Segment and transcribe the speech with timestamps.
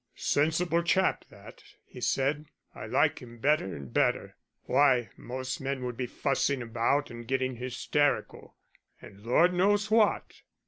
[0.15, 2.47] "Sensible chap that," he said.
[2.73, 4.35] "I like him better and better.
[4.63, 8.55] Why, most men would be fussing about and getting hysterical,
[8.99, 10.41] and Lord knows what."